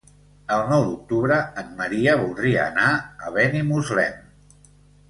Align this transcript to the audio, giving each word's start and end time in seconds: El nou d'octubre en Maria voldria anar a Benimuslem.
El 0.55 0.63
nou 0.69 0.85
d'octubre 0.87 1.37
en 1.63 1.69
Maria 1.83 2.17
voldria 2.25 2.67
anar 2.73 2.89
a 3.29 3.39
Benimuslem. 3.39 4.21